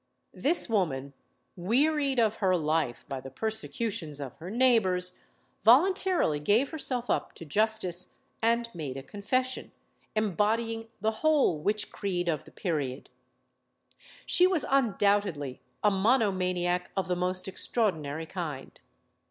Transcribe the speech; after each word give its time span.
This 0.33 0.67
woman, 0.67 1.13
wearied 1.55 2.17
of 2.17 2.37
her 2.37 2.55
life 2.57 3.05
by 3.07 3.21
the 3.21 3.29
persecutions 3.29 4.19
of 4.19 4.35
her 4.37 4.49
neighbours, 4.49 5.21
voluntarily 5.63 6.39
gave 6.39 6.69
herself 6.69 7.07
up 7.11 7.35
to 7.35 7.45
justice, 7.45 8.15
and 8.41 8.67
made 8.73 8.97
a 8.97 9.03
confession, 9.03 9.71
embodying 10.15 10.87
the 11.01 11.11
whole 11.21 11.59
witch 11.59 11.91
creed 11.91 12.27
of 12.27 12.45
the 12.45 12.51
period. 12.51 13.11
She 14.25 14.47
was 14.47 14.65
undoubtedly 14.71 15.61
a 15.83 15.91
monomaniac 15.91 16.89
of 16.97 17.07
the 17.07 17.15
most 17.15 17.47
extraordinary 17.47 18.25
kind. 18.25 18.81